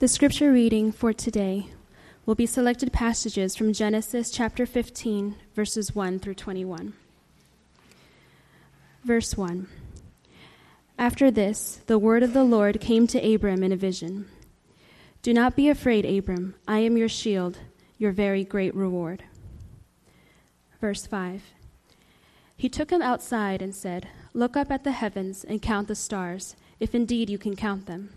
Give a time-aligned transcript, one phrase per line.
[0.00, 1.66] The scripture reading for today
[2.24, 6.94] will be selected passages from Genesis chapter 15, verses 1 through 21.
[9.04, 9.68] Verse 1
[10.98, 14.24] After this, the word of the Lord came to Abram in a vision
[15.20, 16.54] Do not be afraid, Abram.
[16.66, 17.58] I am your shield,
[17.98, 19.24] your very great reward.
[20.80, 21.42] Verse 5
[22.56, 26.56] He took him outside and said, Look up at the heavens and count the stars,
[26.78, 28.14] if indeed you can count them.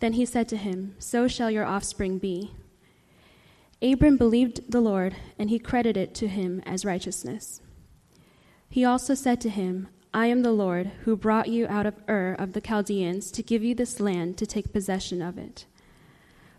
[0.00, 2.52] Then he said to him, So shall your offspring be.
[3.82, 7.60] Abram believed the Lord, and he credited it to him as righteousness.
[8.68, 12.34] He also said to him, I am the Lord who brought you out of Ur
[12.38, 15.66] of the Chaldeans to give you this land to take possession of it.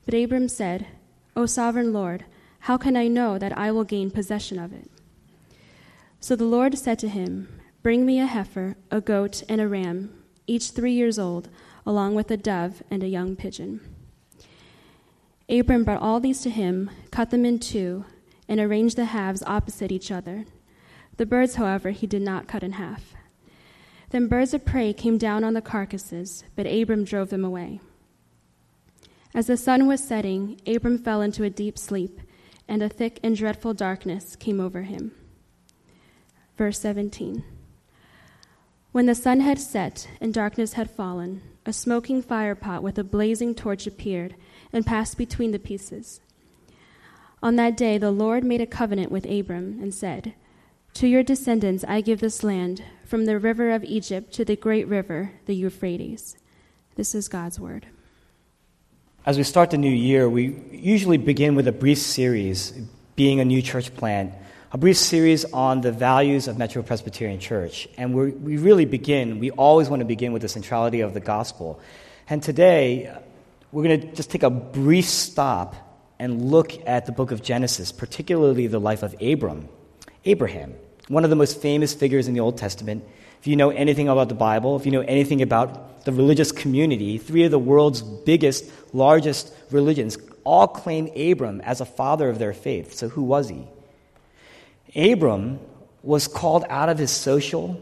[0.05, 0.87] But Abram said,
[1.35, 2.25] O sovereign Lord,
[2.61, 4.89] how can I know that I will gain possession of it?
[6.19, 10.13] So the Lord said to him, Bring me a heifer, a goat, and a ram,
[10.47, 11.49] each three years old
[11.89, 13.81] along with a dove and a young pigeon.
[15.49, 18.05] Abram brought all these to him, cut them in two,
[18.47, 20.45] and arranged the halves opposite each other.
[21.17, 23.15] The birds, however, he did not cut in half.
[24.11, 27.79] Then birds of prey came down on the carcasses, but Abram drove them away.
[29.33, 32.21] As the sun was setting, Abram fell into a deep sleep,
[32.67, 35.11] and a thick and dreadful darkness came over him.
[36.55, 37.43] Verse 17
[38.91, 43.53] When the sun had set and darkness had fallen, a smoking firepot with a blazing
[43.53, 44.33] torch appeared
[44.73, 46.21] and passed between the pieces.
[47.43, 50.33] On that day, the Lord made a covenant with Abram and said,
[50.95, 54.87] To your descendants I give this land, from the river of Egypt to the great
[54.87, 56.35] river, the Euphrates.
[56.95, 57.85] This is God's word.
[59.23, 62.71] As we start the new year, we usually begin with a brief series,
[63.15, 64.33] being a new church plant
[64.71, 67.87] a brief series on the values of Metro Presbyterian Church.
[67.97, 71.79] And we really begin, we always want to begin with the centrality of the gospel.
[72.29, 73.11] And today,
[73.71, 75.75] we're going to just take a brief stop
[76.19, 79.69] and look at the book of Genesis, particularly the life of Abram,
[80.25, 80.75] Abraham,
[81.07, 83.03] one of the most famous figures in the Old Testament.
[83.39, 87.17] If you know anything about the Bible, if you know anything about the religious community,
[87.17, 92.53] three of the world's biggest, largest religions all claim Abram as a father of their
[92.53, 92.93] faith.
[92.93, 93.67] So who was he?
[94.95, 95.59] Abram
[96.01, 97.81] was called out of his social,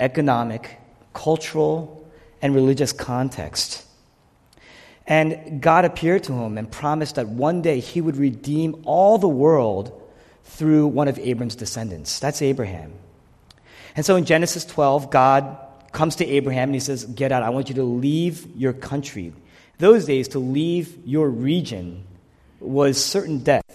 [0.00, 0.78] economic,
[1.12, 3.84] cultural, and religious context.
[5.06, 9.28] And God appeared to him and promised that one day he would redeem all the
[9.28, 10.00] world
[10.44, 12.18] through one of Abram's descendants.
[12.18, 12.92] That's Abraham.
[13.96, 15.56] And so in Genesis 12, God
[15.92, 19.32] comes to Abraham and he says, Get out, I want you to leave your country.
[19.78, 22.04] Those days, to leave your region
[22.60, 23.71] was certain death.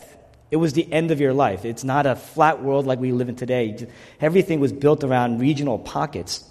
[0.49, 1.65] It was the end of your life.
[1.65, 3.87] It's not a flat world like we live in today.
[4.21, 6.43] Everything was built around regional pockets.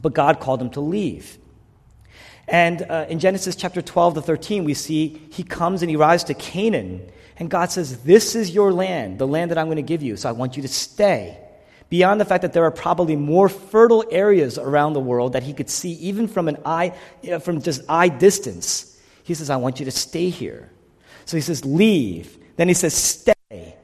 [0.00, 1.38] But God called him to leave.
[2.46, 6.24] And uh, in Genesis chapter 12 to 13, we see he comes and he rides
[6.24, 7.10] to Canaan.
[7.38, 10.16] And God says, This is your land, the land that I'm going to give you.
[10.16, 11.38] So I want you to stay.
[11.88, 15.52] Beyond the fact that there are probably more fertile areas around the world that he
[15.52, 16.92] could see even from an eye,
[17.22, 19.00] you know, from just eye distance.
[19.22, 20.70] He says, I want you to stay here.
[21.24, 22.38] So he says, Leave.
[22.56, 23.76] Then he says, stay.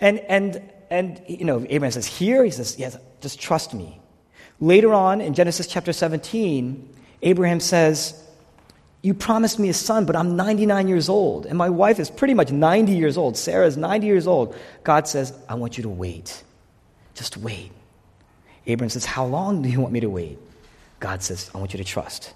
[0.00, 2.44] And, and, and you know, Abraham says, here?
[2.44, 4.00] He says, yes, just trust me.
[4.60, 8.24] Later on in Genesis chapter 17, Abraham says,
[9.02, 12.34] You promised me a son, but I'm 99 years old, and my wife is pretty
[12.34, 13.36] much 90 years old.
[13.36, 14.56] Sarah is 90 years old.
[14.82, 16.42] God says, I want you to wait.
[17.14, 17.70] Just wait.
[18.66, 20.38] Abraham says, How long do you want me to wait?
[21.00, 22.34] God says, I want you to trust.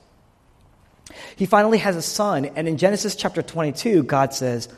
[1.34, 4.68] He finally has a son, and in Genesis chapter 22, God says,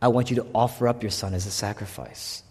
[0.00, 2.42] I want you to offer up your son as a sacrifice.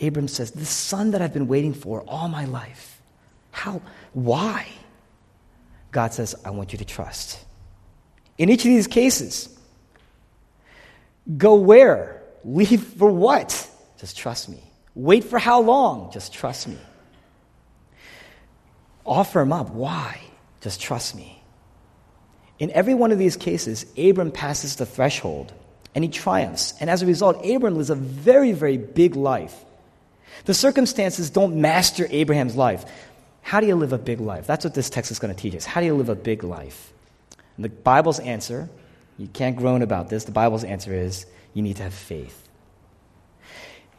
[0.00, 3.00] Abram says, The son that I've been waiting for all my life.
[3.50, 3.80] How?
[4.12, 4.68] Why?
[5.90, 7.44] God says, I want you to trust.
[8.36, 9.58] In each of these cases,
[11.36, 12.22] go where?
[12.44, 13.68] Leave for what?
[13.98, 14.62] Just trust me.
[14.94, 16.12] Wait for how long?
[16.12, 16.78] Just trust me.
[19.04, 19.70] Offer him up.
[19.70, 20.20] Why?
[20.60, 21.42] Just trust me.
[22.58, 25.52] In every one of these cases, Abram passes the threshold
[25.94, 26.74] and he triumphs.
[26.80, 29.54] And as a result, Abraham lives a very, very big life.
[30.44, 32.84] The circumstances don't master Abraham's life.
[33.42, 34.46] How do you live a big life?
[34.46, 35.64] That's what this text is going to teach us.
[35.64, 36.92] How do you live a big life?
[37.56, 38.68] And the Bible's answer,
[39.16, 42.48] you can't groan about this, the Bible's answer is you need to have faith.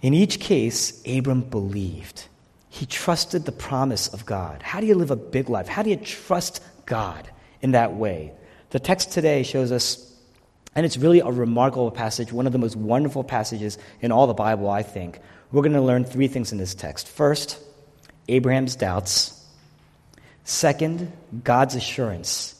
[0.01, 2.25] In each case, Abram believed.
[2.69, 4.61] He trusted the promise of God.
[4.61, 5.67] How do you live a big life?
[5.67, 7.27] How do you trust God
[7.61, 8.31] in that way?
[8.69, 10.08] The text today shows us
[10.75, 14.33] and it's really a remarkable passage, one of the most wonderful passages in all the
[14.33, 15.19] Bible, I think.
[15.51, 17.07] We're going to learn three things in this text.
[17.07, 17.59] First,
[18.27, 19.35] Abraham's doubts.
[20.43, 21.11] Second,
[21.43, 22.55] God's assurance.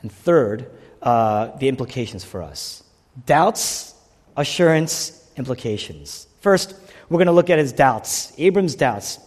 [0.00, 0.70] And third,
[1.02, 2.82] uh, the implications for us
[3.26, 3.94] doubts,
[4.36, 6.26] assurance, implications.
[6.40, 6.74] First,
[7.08, 9.18] we're going to look at his doubts, Abram's doubts.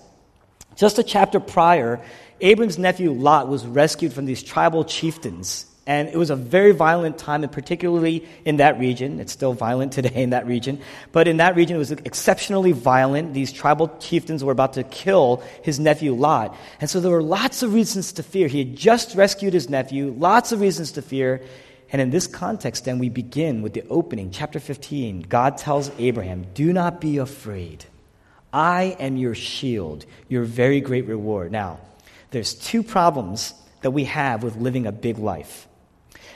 [0.76, 2.02] Just a chapter prior,
[2.42, 7.18] Abram's nephew Lot was rescued from these tribal chieftains and it was a very violent
[7.18, 9.22] time, and particularly in that region.
[9.22, 10.82] It's still violent today in that region.
[11.14, 13.34] But in that region, it was exceptionally violent.
[13.34, 16.56] These tribal chieftains were about to kill his nephew Lot.
[16.82, 18.50] And so there were lots of reasons to fear.
[18.50, 21.42] He had just rescued his nephew, lots of reasons to fear.
[21.90, 25.22] And in this context, then we begin with the opening, chapter 15.
[25.22, 27.86] God tells Abraham, Do not be afraid.
[28.52, 31.54] I am your shield, your very great reward.
[31.54, 31.80] Now,
[32.32, 35.67] there's two problems that we have with living a big life.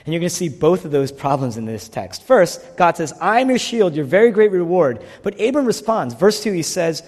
[0.04, 2.24] And you're going to see both of those problems in this text.
[2.24, 5.04] First, God says, I am your shield, your very great reward.
[5.22, 6.14] But Abram responds.
[6.14, 7.02] Verse 2, he says,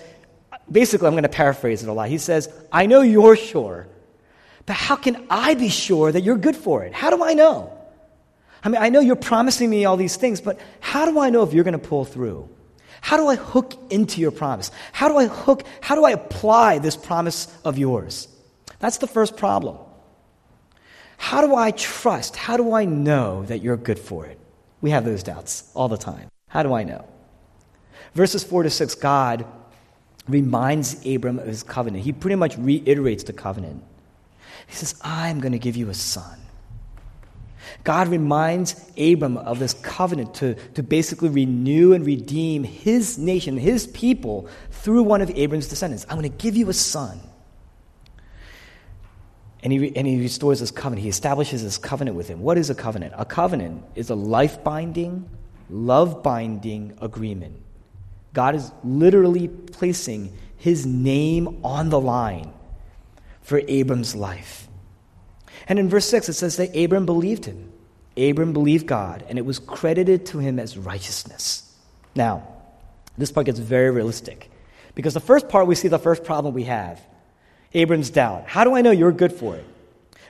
[0.71, 2.09] basically, I'm going to paraphrase it a lot.
[2.09, 3.89] He says, I know you're sure,
[4.67, 6.95] but how can I be sure that you're good for it?
[6.95, 7.77] How do I know?
[8.63, 11.43] I mean, I know you're promising me all these things, but how do I know
[11.43, 12.49] if you're going to pull through?
[13.01, 14.71] How do I hook into your promise?
[14.93, 18.29] How do I hook, how do I apply this promise of yours?
[18.79, 19.77] That's the first problem.
[21.17, 22.37] How do I trust?
[22.37, 24.39] How do I know that you're good for it?
[24.81, 26.29] We have those doubts all the time.
[26.49, 27.07] How do I know?
[28.15, 29.47] Verses 4 to 6, God
[30.29, 32.05] reminds Abram of his covenant.
[32.05, 33.83] He pretty much reiterates the covenant.
[34.67, 36.39] He says, I'm going to give you a son.
[37.83, 43.87] God reminds Abram of this covenant to, to basically renew and redeem his nation, his
[43.89, 46.07] people, through one of Abram's descendants.
[46.09, 47.21] I'm going to give you a son.
[49.65, 51.03] And he, and he restores his covenant.
[51.03, 52.41] He establishes his covenant with him.
[52.43, 53.15] What is a covenant?
[53.17, 55.29] A covenant is a life binding,
[55.71, 57.63] love binding agreement.
[58.35, 62.53] God is literally placing his name on the line
[63.41, 64.69] for Abram's life.
[65.67, 67.73] And in verse 6, it says that Abram believed him.
[68.19, 71.75] Abram believed God, and it was credited to him as righteousness.
[72.15, 72.47] Now,
[73.17, 74.51] this part gets very realistic
[74.95, 77.01] because the first part, we see the first problem we have
[77.75, 78.45] Abram's doubt.
[78.47, 79.65] How do I know you're good for it?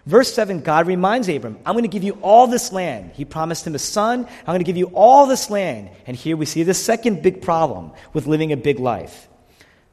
[0.07, 3.13] Verse 7, God reminds Abram, I'm going to give you all this land.
[3.15, 4.27] He promised him a son.
[4.27, 5.89] I'm going to give you all this land.
[6.07, 9.29] And here we see the second big problem with living a big life.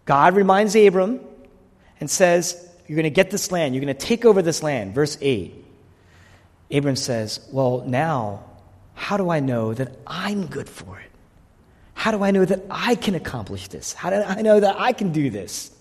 [0.06, 1.22] God reminds Abram
[2.02, 3.74] and says, You're going to get this land.
[3.74, 4.94] You're going to take over this land.
[4.94, 5.56] Verse 8.
[6.72, 8.44] Abram says, Well, now,
[8.96, 11.10] how do I know that I'm good for it?
[11.94, 13.94] How do I know that I can accomplish this?
[13.94, 15.72] How do I know that I can do this?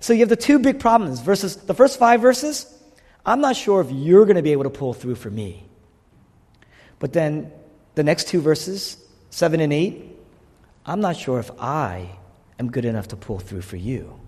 [0.00, 1.20] So you have the two big problems.
[1.20, 2.72] Verses, the first five verses,
[3.24, 5.64] I'm not sure if you're going to be able to pull through for me.
[6.98, 7.52] But then
[7.94, 8.98] the next two verses,
[9.30, 10.16] seven and eight,
[10.84, 12.10] I'm not sure if I
[12.58, 14.18] am good enough to pull through for you.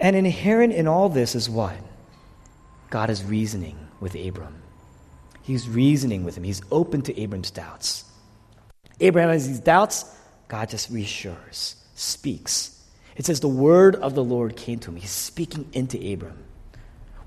[0.00, 1.76] And inherent in all this is what?
[2.90, 4.62] God is reasoning with Abram.
[5.42, 6.44] He's reasoning with him.
[6.44, 8.04] He's open to Abram's doubts.
[9.00, 10.04] Abraham has these doubts.
[10.48, 12.81] God just reassures, speaks,
[13.16, 14.96] it says, The word of the Lord came to him.
[14.96, 16.38] He's speaking into Abram.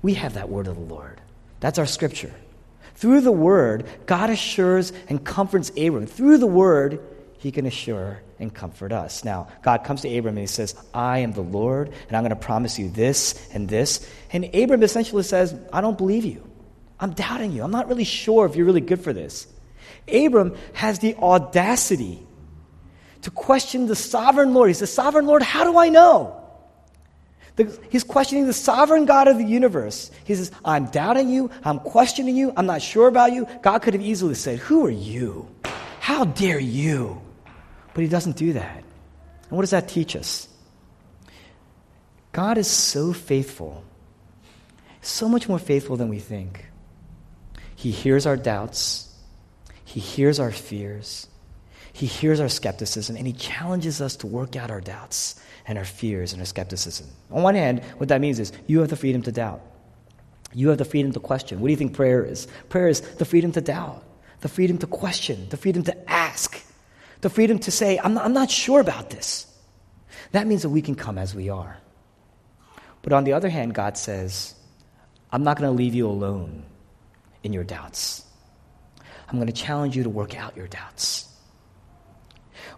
[0.02, 1.20] We have that word of the Lord.
[1.60, 2.32] That's our scripture.
[2.94, 6.06] Through the word, God assures and comforts Abram.
[6.06, 7.00] Through the word,
[7.38, 9.24] he can assure and comfort us.
[9.24, 12.30] Now, God comes to Abram and he says, I am the Lord, and I'm going
[12.30, 14.08] to promise you this and this.
[14.32, 16.42] And Abram essentially says, I don't believe you.
[16.98, 17.62] I'm doubting you.
[17.62, 19.46] I'm not really sure if you're really good for this.
[20.08, 22.25] Abram has the audacity
[23.22, 24.68] to question the sovereign Lord.
[24.68, 26.42] He says, Sovereign Lord, how do I know?
[27.56, 30.10] The, he's questioning the sovereign God of the universe.
[30.24, 31.50] He says, I'm doubting you.
[31.64, 32.52] I'm questioning you.
[32.56, 33.48] I'm not sure about you.
[33.62, 35.48] God could have easily said, Who are you?
[36.00, 37.20] How dare you?
[37.94, 38.76] But he doesn't do that.
[38.76, 40.48] And what does that teach us?
[42.32, 43.82] God is so faithful,
[45.00, 46.66] so much more faithful than we think.
[47.74, 49.14] He hears our doubts,
[49.84, 51.28] He hears our fears,
[51.96, 55.84] he hears our skepticism and he challenges us to work out our doubts and our
[55.86, 57.06] fears and our skepticism.
[57.30, 59.62] On one hand, what that means is you have the freedom to doubt.
[60.52, 61.58] You have the freedom to question.
[61.58, 62.48] What do you think prayer is?
[62.68, 64.04] Prayer is the freedom to doubt,
[64.42, 66.62] the freedom to question, the freedom to ask,
[67.22, 69.46] the freedom to say, I'm not, I'm not sure about this.
[70.32, 71.78] That means that we can come as we are.
[73.00, 74.54] But on the other hand, God says,
[75.32, 76.62] I'm not going to leave you alone
[77.42, 78.22] in your doubts.
[79.30, 81.32] I'm going to challenge you to work out your doubts.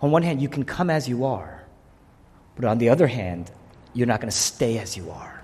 [0.00, 1.64] On one hand, you can come as you are,
[2.56, 3.50] but on the other hand,
[3.94, 5.42] you're not going to stay as you are.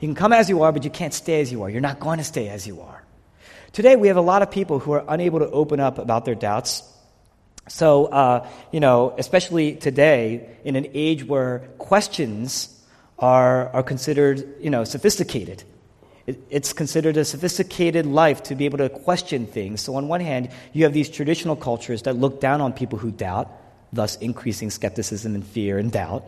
[0.00, 1.70] You can come as you are, but you can't stay as you are.
[1.70, 3.02] You're not going to stay as you are.
[3.72, 6.34] Today, we have a lot of people who are unable to open up about their
[6.34, 6.82] doubts.
[7.68, 12.74] So, uh, you know, especially today, in an age where questions
[13.18, 15.64] are, are considered, you know, sophisticated.
[16.50, 19.80] It's considered a sophisticated life to be able to question things.
[19.80, 23.10] So, on one hand, you have these traditional cultures that look down on people who
[23.10, 23.50] doubt,
[23.92, 26.24] thus increasing skepticism and fear and doubt.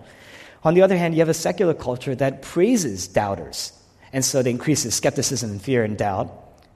[0.65, 3.73] On the other hand, you have a secular culture that praises doubters,
[4.13, 6.33] and so it increases skepticism and fear and doubt.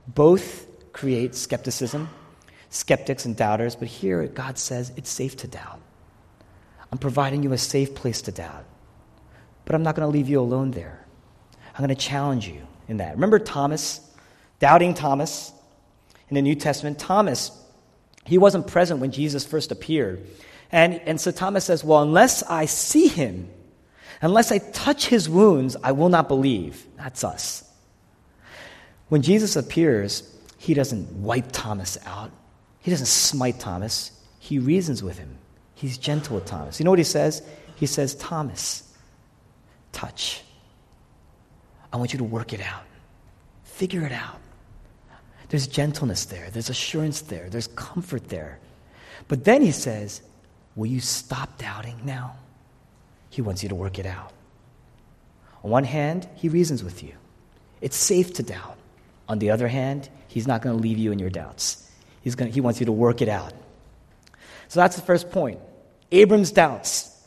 [0.07, 2.09] Both create skepticism,
[2.69, 5.81] skeptics and doubters, but here God says it's safe to doubt.
[6.93, 8.65] I'm providing you a safe place to doubt.
[9.65, 11.05] But I'm not going to leave you alone there.
[11.75, 13.15] I'm going to challenge you in that.
[13.15, 14.01] Remember Thomas,
[14.59, 15.53] doubting Thomas
[16.29, 16.99] in the New Testament?
[16.99, 17.51] Thomas,
[18.25, 20.27] he wasn't present when Jesus first appeared.
[20.73, 23.49] And, and so Thomas says, Well, unless I see him,
[24.21, 26.85] unless I touch his wounds, I will not believe.
[26.97, 27.65] That's us.
[29.09, 32.31] When Jesus appears, he doesn't wipe Thomas out,
[32.81, 34.11] he doesn't smite Thomas.
[34.39, 35.39] He reasons with him.
[35.75, 36.79] He's gentle with Thomas.
[36.79, 37.43] You know what he says?
[37.77, 38.95] He says, Thomas,
[39.93, 40.44] touch.
[41.95, 42.83] I want you to work it out.
[43.63, 44.41] Figure it out.
[45.49, 48.59] There's gentleness there, there's assurance there, there's comfort there.
[49.29, 50.21] But then he says,
[50.75, 52.35] Will you stop doubting now?
[53.31, 54.33] He wants you to work it out.
[55.63, 57.13] On one hand, he reasons with you.
[57.81, 58.77] It's safe to doubt.
[59.29, 61.89] On the other hand, he's not going to leave you in your doubts.
[62.23, 63.53] He's going he wants you to work it out.
[64.67, 65.61] So that's the first point.
[66.11, 67.25] Abram's doubts.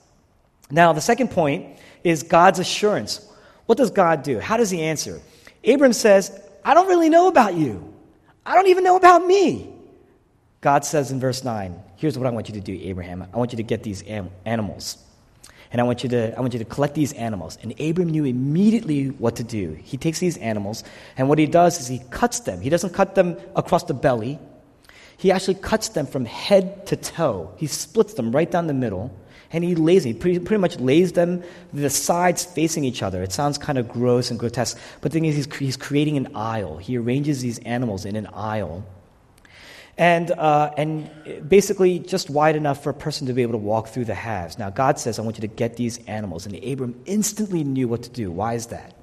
[0.69, 3.25] Now, the second point is God's assurance.
[3.67, 4.39] What does God do?
[4.39, 5.21] How does he answer?
[5.65, 6.31] Abram says,
[6.65, 7.93] I don't really know about you.
[8.45, 9.69] I don't even know about me.
[10.61, 13.27] God says in verse 9, Here's what I want you to do, Abraham.
[13.33, 14.03] I want you to get these
[14.45, 14.97] animals.
[15.71, 17.57] And I want, you to, I want you to collect these animals.
[17.61, 19.77] And Abram knew immediately what to do.
[19.83, 20.83] He takes these animals,
[21.17, 22.61] and what he does is he cuts them.
[22.61, 24.39] He doesn't cut them across the belly,
[25.17, 27.51] he actually cuts them from head to toe.
[27.57, 29.11] He splits them right down the middle
[29.51, 33.23] and he lays them, he pretty, pretty much lays them the sides facing each other.
[33.23, 36.35] It sounds kind of gross and grotesque, but the thing is, he's, he's creating an
[36.35, 36.77] aisle.
[36.77, 38.85] He arranges these animals in an aisle.
[39.97, 41.09] And, uh, and
[41.49, 44.59] basically just wide enough for a person to be able to walk through the halves.
[44.59, 46.45] Now, God says, I want you to get these animals.
[46.45, 48.29] And Abram instantly knew what to do.
[48.29, 48.93] Why is that?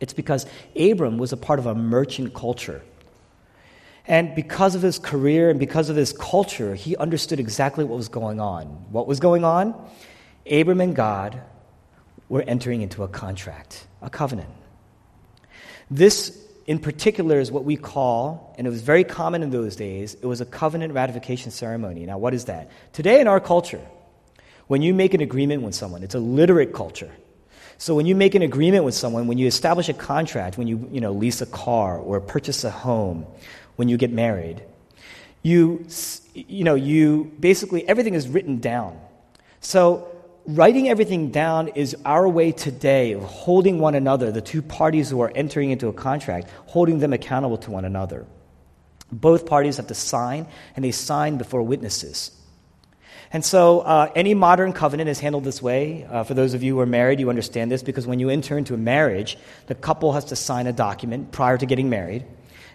[0.00, 0.44] It's because
[0.76, 2.82] Abram was a part of a merchant culture.
[4.06, 8.08] And because of his career and because of his culture, he understood exactly what was
[8.08, 8.66] going on.
[8.90, 9.74] What was going on?
[10.50, 11.40] Abram and God
[12.28, 14.50] were entering into a contract, a covenant.
[15.90, 20.14] This, in particular, is what we call, and it was very common in those days,
[20.14, 22.04] it was a covenant ratification ceremony.
[22.04, 22.70] Now, what is that?
[22.92, 23.80] Today in our culture,
[24.66, 27.12] when you make an agreement with someone, it's a literate culture.
[27.76, 30.88] So when you make an agreement with someone, when you establish a contract, when you,
[30.90, 33.26] you know, lease a car or purchase a home
[33.76, 34.62] when you get married.
[35.42, 35.86] You,
[36.34, 38.98] you know, you basically, everything is written down.
[39.60, 40.08] So,
[40.46, 45.20] writing everything down is our way today of holding one another, the two parties who
[45.20, 48.26] are entering into a contract, holding them accountable to one another.
[49.12, 52.30] Both parties have to sign, and they sign before witnesses.
[53.32, 56.04] And so, uh, any modern covenant is handled this way.
[56.04, 58.56] Uh, for those of you who are married, you understand this because when you enter
[58.56, 62.24] into a marriage, the couple has to sign a document prior to getting married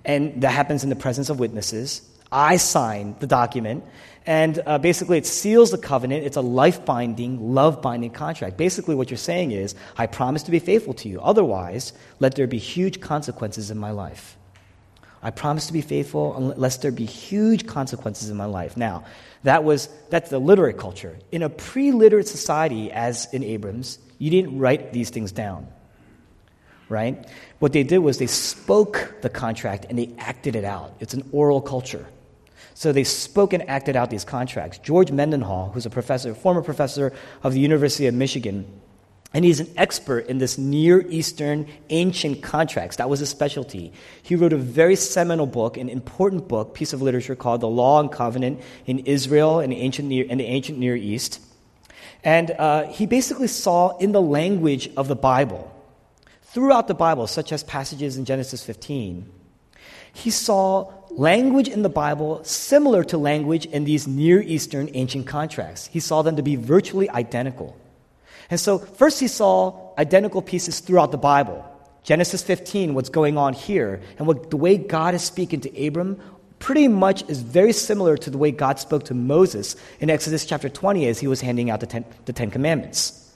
[0.05, 2.01] and that happens in the presence of witnesses.
[2.31, 3.83] I sign the document,
[4.25, 6.25] and uh, basically it seals the covenant.
[6.25, 8.57] It's a life binding, love binding contract.
[8.57, 11.19] Basically, what you're saying is, I promise to be faithful to you.
[11.21, 14.37] Otherwise, let there be huge consequences in my life.
[15.21, 18.77] I promise to be faithful unless there be huge consequences in my life.
[18.77, 19.03] Now,
[19.43, 21.17] that was that's the literate culture.
[21.31, 25.67] In a pre-literate society, as in Abrams, you didn't write these things down
[26.89, 27.27] right?
[27.59, 30.93] What they did was they spoke the contract and they acted it out.
[30.99, 32.07] It's an oral culture.
[32.73, 34.77] So they spoke and acted out these contracts.
[34.77, 37.11] George Mendenhall, who's a professor, former professor
[37.43, 38.65] of the University of Michigan,
[39.33, 42.95] and he's an expert in this Near Eastern ancient contracts.
[42.95, 43.93] That was his specialty.
[44.23, 47.99] He wrote a very seminal book, an important book, piece of literature called The Law
[47.99, 51.41] and Covenant in Israel and the ancient Near, in the ancient Near East.
[52.23, 55.75] And uh, he basically saw in the language of the Bible
[56.51, 59.29] throughout the Bible, such as passages in Genesis 15,
[60.13, 65.87] he saw language in the Bible similar to language in these Near Eastern ancient contracts.
[65.87, 67.77] He saw them to be virtually identical.
[68.49, 71.63] And so, first, he saw identical pieces throughout the Bible.
[72.03, 76.19] Genesis 15, what's going on here, and what the way God is speaking to Abram
[76.57, 80.69] pretty much is very similar to the way God spoke to Moses in Exodus chapter
[80.69, 83.28] 20 as he was handing out the Ten, the ten Commandments.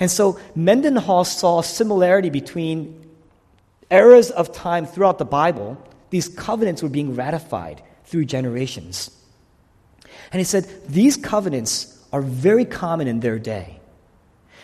[0.00, 3.06] And so Mendenhall saw a similarity between
[3.90, 5.76] eras of time throughout the Bible.
[6.08, 9.10] These covenants were being ratified through generations.
[10.32, 13.76] And he said these covenants are very common in their day.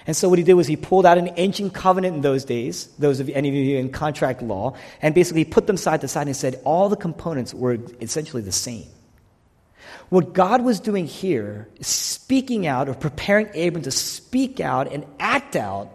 [0.06, 2.86] And so what he did was he pulled out an ancient covenant in those days,
[2.98, 6.28] those of any of you in contract law, and basically put them side to side
[6.28, 8.86] and said all the components were essentially the same.
[10.08, 15.04] What God was doing here is speaking out or preparing Abram to speak out and
[15.18, 15.90] act out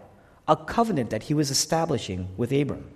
[0.48, 2.88] a covenant that he was establishing with Abram.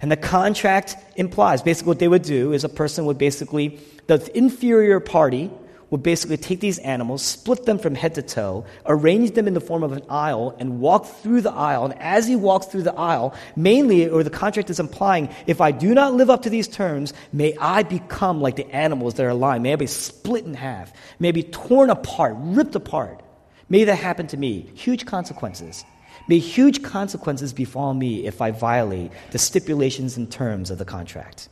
[0.00, 4.30] And the contract implies basically what they would do is a person would basically, the
[4.36, 5.50] inferior party
[5.90, 9.60] would basically take these animals, split them from head to toe, arrange them in the
[9.60, 11.84] form of an aisle, and walk through the aisle.
[11.84, 15.70] And as he walks through the aisle, mainly, or the contract is implying, if I
[15.70, 19.34] do not live up to these terms, may I become like the animals that are
[19.34, 19.62] lying.
[19.62, 20.92] May I be split in half.
[21.20, 23.22] May I be torn apart, ripped apart.
[23.68, 24.70] May that happen to me.
[24.74, 25.84] Huge consequences.
[26.28, 31.48] May huge consequences befall me if I violate the stipulations and terms of the contract.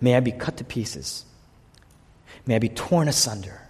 [0.00, 1.26] May I be cut to pieces.
[2.50, 3.60] May I be torn asunder.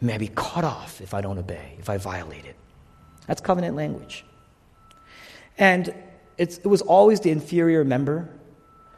[0.00, 2.54] May I be cut off if I don't obey, if I violate it.
[3.26, 4.24] That's covenant language.
[5.58, 5.92] And
[6.38, 8.28] it was always the inferior member,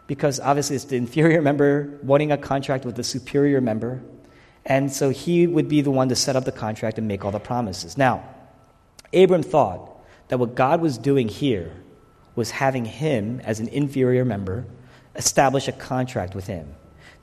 [0.08, 4.02] because obviously it's the inferior member wanting a contract with the superior member.
[4.66, 7.30] And so he would be the one to set up the contract and make all
[7.30, 7.96] the promises.
[7.96, 8.28] Now,
[9.14, 9.90] Abram thought
[10.28, 11.72] that what God was doing here
[12.36, 14.66] was having him, as an inferior member,
[15.14, 16.74] establish a contract with him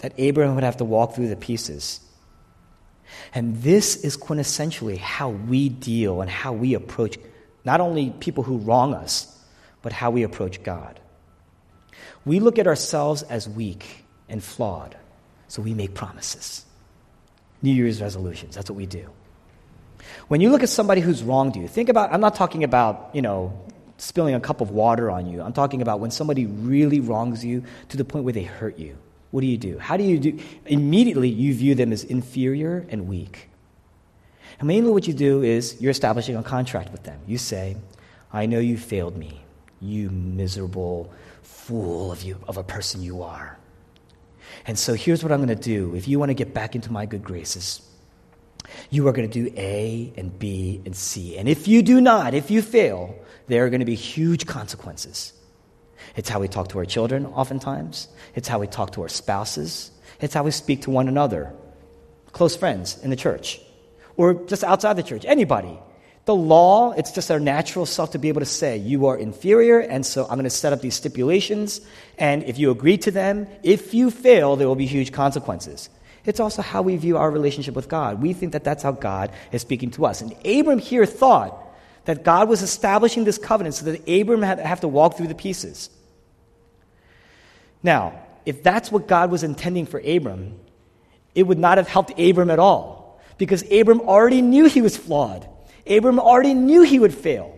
[0.05, 1.99] that Abraham would have to walk through the pieces.
[3.33, 7.17] And this is quintessentially how we deal and how we approach
[7.63, 9.35] not only people who wrong us,
[9.81, 10.99] but how we approach God.
[12.23, 14.95] We look at ourselves as weak and flawed,
[15.47, 16.63] so we make promises.
[17.63, 19.09] New Year's resolutions, that's what we do.
[20.27, 23.23] When you look at somebody who's wronged you, think about, I'm not talking about, you
[23.23, 23.59] know,
[23.97, 25.41] spilling a cup of water on you.
[25.41, 28.99] I'm talking about when somebody really wrongs you to the point where they hurt you.
[29.35, 29.77] What do you do?
[29.77, 30.39] How do you do?
[30.65, 33.49] Immediately, you view them as inferior and weak.
[34.59, 37.19] And mainly, what you do is you're establishing a contract with them.
[37.27, 37.75] You say,
[38.31, 39.41] I know you failed me,
[39.81, 41.11] you miserable
[41.41, 43.59] fool of, you, of a person you are.
[44.65, 45.93] And so here's what I'm going to do.
[45.95, 47.81] If you want to get back into my good graces,
[48.89, 51.37] you are going to do A and B and C.
[51.37, 53.13] And if you do not, if you fail,
[53.47, 55.33] there are going to be huge consequences.
[56.15, 58.07] It's how we talk to our children, oftentimes.
[58.35, 59.91] It's how we talk to our spouses.
[60.21, 61.53] It's how we speak to one another,
[62.31, 63.59] close friends in the church,
[64.15, 65.77] or just outside the church, anybody.
[66.23, 69.79] The law, it's just our natural self to be able to say, you are inferior,
[69.79, 71.81] and so I'm going to set up these stipulations,
[72.17, 75.89] and if you agree to them, if you fail, there will be huge consequences.
[76.25, 78.21] It's also how we view our relationship with God.
[78.21, 80.21] We think that that's how God is speaking to us.
[80.21, 81.61] And Abram here thought
[82.05, 85.27] that God was establishing this covenant so that Abram had to have to walk through
[85.27, 85.89] the pieces.
[87.85, 90.59] Now, if that's what God was intending for Abram,
[91.35, 95.47] it would not have helped Abram at all because Abram already knew he was flawed.
[95.85, 97.55] Abram already knew he would fail.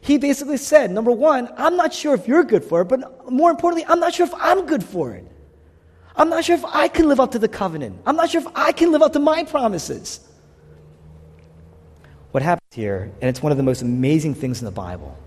[0.00, 3.50] He basically said, number one, I'm not sure if you're good for it, but more
[3.50, 5.30] importantly, I'm not sure if I'm good for it.
[6.16, 8.00] I'm not sure if I can live up to the covenant.
[8.06, 10.20] I'm not sure if I can live up to my promises.
[12.30, 15.18] What happens here, and it's one of the most amazing things in the Bible,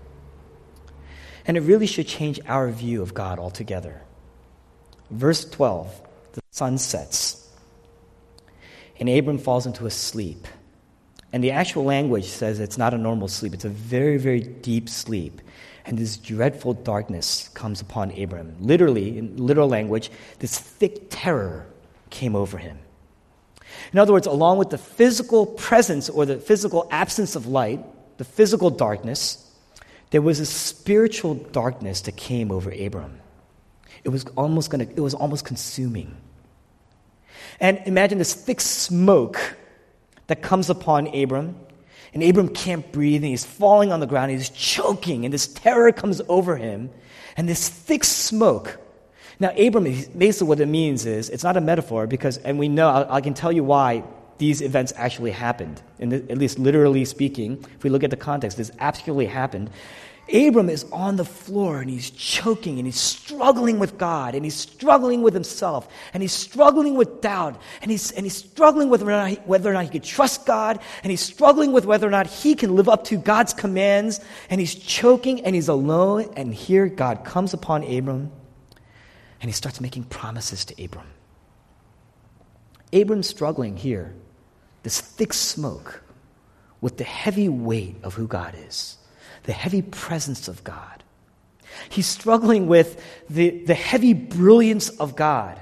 [1.46, 4.02] and it really should change our view of God altogether.
[5.10, 7.48] Verse 12 the sun sets,
[9.00, 10.46] and Abram falls into a sleep.
[11.32, 14.88] And the actual language says it's not a normal sleep, it's a very, very deep
[14.88, 15.40] sleep.
[15.86, 18.56] And this dreadful darkness comes upon Abram.
[18.60, 21.66] Literally, in literal language, this thick terror
[22.10, 22.78] came over him.
[23.92, 27.80] In other words, along with the physical presence or the physical absence of light,
[28.18, 29.50] the physical darkness,
[30.10, 33.19] there was a spiritual darkness that came over Abram.
[34.04, 36.16] It was almost to, it was almost consuming.
[37.60, 39.56] And imagine this thick smoke
[40.28, 41.56] that comes upon Abram.
[42.12, 45.92] And Abram can't breathe, and he's falling on the ground, he's choking, and this terror
[45.92, 46.90] comes over him,
[47.36, 48.80] and this thick smoke.
[49.38, 52.88] Now, Abram, basically what it means is, it's not a metaphor, because, and we know,
[52.88, 54.02] I, I can tell you why
[54.38, 58.56] these events actually happened, and at least literally speaking, if we look at the context,
[58.56, 59.70] this absolutely happened.
[60.32, 64.54] Abram is on the floor and he's choking and he's struggling with God and he's
[64.54, 69.12] struggling with himself and he's struggling with doubt and he's, and he's struggling with whether
[69.12, 72.06] or, not he, whether or not he could trust God and he's struggling with whether
[72.06, 76.32] or not he can live up to God's commands and he's choking and he's alone.
[76.36, 78.30] And here God comes upon Abram
[79.40, 81.06] and he starts making promises to Abram.
[82.92, 84.14] Abram's struggling here,
[84.82, 86.02] this thick smoke
[86.80, 88.96] with the heavy weight of who God is
[89.44, 91.02] the heavy presence of God.
[91.88, 95.58] He's struggling with the, the heavy brilliance of God.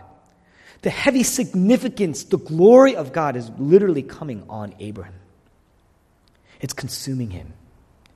[0.82, 5.14] The heavy significance, the glory of God is literally coming on Abraham.
[6.60, 7.52] It's consuming him.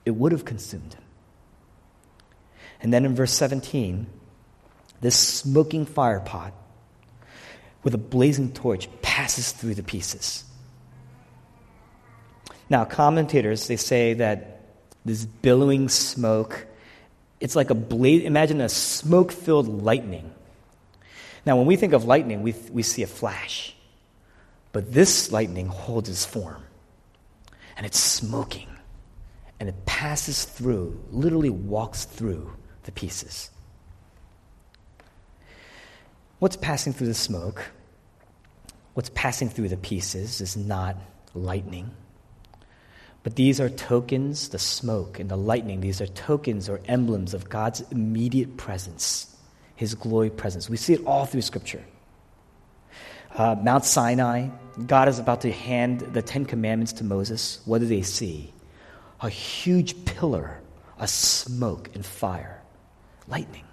[0.04, 1.02] it would have consumed him.
[2.80, 4.06] And then in verse 17,
[5.00, 6.52] this smoking fire pot
[7.84, 10.44] with a blazing torch passes through the pieces.
[12.68, 14.61] Now, commentators, they say that
[15.04, 16.66] this billowing smoke,
[17.40, 20.32] it's like a blaze, imagine a smoke filled lightning.
[21.44, 23.74] Now, when we think of lightning, we, we see a flash.
[24.70, 26.62] But this lightning holds its form,
[27.76, 28.68] and it's smoking,
[29.60, 32.52] and it passes through, literally walks through
[32.84, 33.50] the pieces.
[36.38, 37.70] What's passing through the smoke,
[38.94, 40.96] what's passing through the pieces is not
[41.34, 41.90] lightning.
[43.22, 47.48] But these are tokens, the smoke and the lightning, these are tokens or emblems of
[47.48, 49.34] God's immediate presence,
[49.76, 50.68] His glory presence.
[50.68, 51.84] We see it all through Scripture.
[53.34, 54.48] Uh, Mount Sinai,
[54.86, 57.60] God is about to hand the Ten Commandments to Moses.
[57.64, 58.52] What do they see?
[59.20, 60.60] A huge pillar,
[60.98, 62.60] a smoke and fire
[63.28, 63.64] lightning,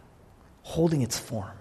[0.61, 1.58] holding its form.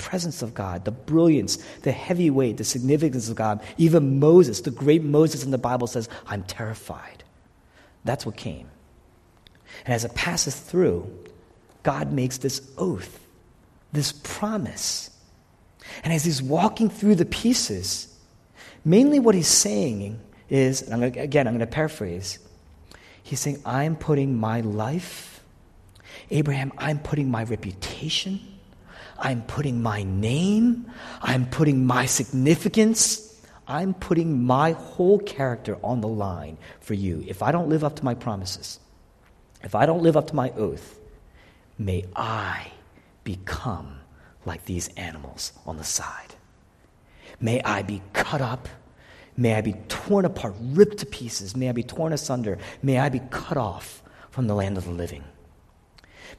[0.00, 3.60] Presence of God, the brilliance, the heavy weight, the significance of God.
[3.78, 7.22] Even Moses, the great Moses in the Bible says, I'm terrified.
[8.04, 8.68] That's what came.
[9.84, 11.10] And as it passes through,
[11.82, 13.20] God makes this oath,
[13.92, 15.10] this promise.
[16.02, 18.14] And as he's walking through the pieces,
[18.84, 22.38] mainly what he's saying is, and I'm gonna, again, I'm going to paraphrase,
[23.22, 25.30] he's saying, I'm putting my life
[26.30, 28.40] Abraham, I'm putting my reputation,
[29.20, 36.08] I'm putting my name, I'm putting my significance, I'm putting my whole character on the
[36.08, 37.22] line for you.
[37.28, 38.80] If I don't live up to my promises,
[39.62, 40.98] if I don't live up to my oath,
[41.78, 42.72] may I
[43.22, 44.00] become
[44.46, 46.34] like these animals on the side.
[47.40, 48.68] May I be cut up.
[49.36, 51.56] May I be torn apart, ripped to pieces.
[51.56, 52.58] May I be torn asunder.
[52.82, 55.24] May I be cut off from the land of the living.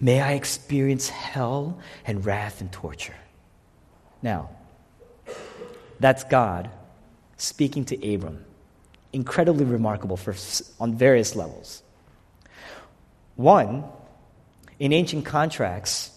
[0.04, 3.16] May I experience hell and wrath and torture.
[4.24, 4.50] Now,
[6.00, 6.72] that's God
[7.38, 8.44] speaking to Abram.
[9.14, 10.36] Incredibly remarkable for,
[10.80, 11.84] on various levels.
[13.36, 13.84] One,
[14.80, 16.10] in ancient contracts,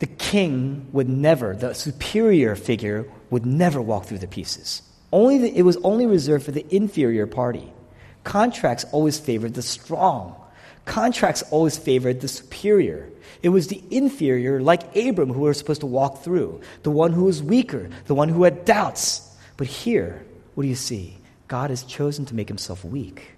[0.00, 4.82] the king would never, the superior figure would never walk through the pieces.
[5.12, 7.72] Only the, it was only reserved for the inferior party.
[8.24, 10.34] Contracts always favored the strong
[10.86, 13.10] Contracts always favored the superior.
[13.42, 17.12] It was the inferior, like Abram, who we were supposed to walk through, the one
[17.12, 19.36] who was weaker, the one who had doubts.
[19.56, 21.18] But here, what do you see?
[21.48, 23.32] God has chosen to make himself weak.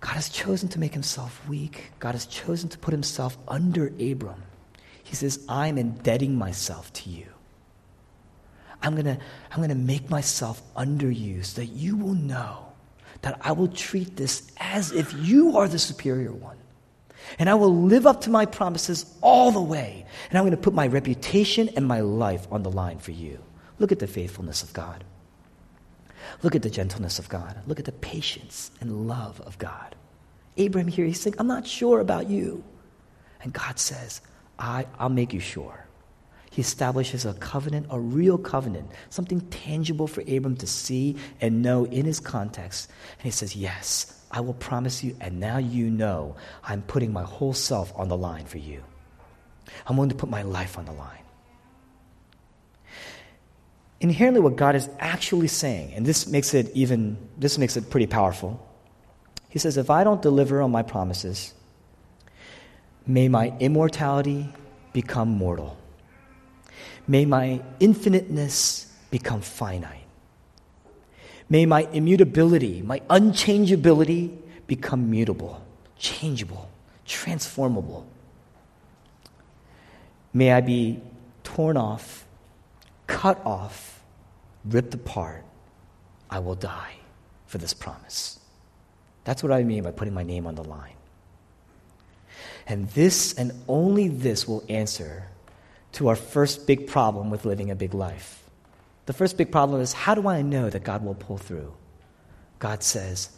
[0.00, 1.92] God has chosen to make himself weak.
[1.98, 4.42] God has chosen to put himself under Abram.
[5.02, 7.26] He says, I'm indebting myself to you.
[8.82, 9.18] I'm going to
[9.50, 12.71] I'm going to make myself under you so that you will know
[13.22, 16.56] that I will treat this as if you are the superior one.
[17.38, 20.04] And I will live up to my promises all the way.
[20.28, 23.38] And I'm going to put my reputation and my life on the line for you.
[23.78, 25.04] Look at the faithfulness of God.
[26.42, 27.56] Look at the gentleness of God.
[27.66, 29.94] Look at the patience and love of God.
[30.56, 32.62] Abraham here, he's saying, I'm not sure about you.
[33.42, 34.20] And God says,
[34.58, 35.86] I, I'll make you sure
[36.52, 41.86] he establishes a covenant, a real covenant, something tangible for Abram to see and know
[41.86, 42.90] in his context.
[43.18, 47.22] And he says, Yes, I will promise you, and now you know I'm putting my
[47.22, 48.84] whole self on the line for you.
[49.86, 51.24] I'm willing to put my life on the line.
[54.02, 58.06] Inherently, what God is actually saying, and this makes it even, this makes it pretty
[58.06, 58.62] powerful.
[59.48, 61.54] He says, If I don't deliver on my promises,
[63.06, 64.52] may my immortality
[64.92, 65.78] become mortal.
[67.06, 69.98] May my infiniteness become finite.
[71.48, 74.36] May my immutability, my unchangeability
[74.66, 75.62] become mutable,
[75.98, 76.70] changeable,
[77.04, 78.06] transformable.
[80.32, 81.00] May I be
[81.44, 82.24] torn off,
[83.06, 84.02] cut off,
[84.64, 85.44] ripped apart.
[86.30, 86.94] I will die
[87.46, 88.40] for this promise.
[89.24, 90.94] That's what I mean by putting my name on the line.
[92.66, 95.28] And this and only this will answer
[95.92, 98.42] to our first big problem with living a big life.
[99.06, 101.72] The first big problem is how do I know that God will pull through?
[102.58, 103.30] God says,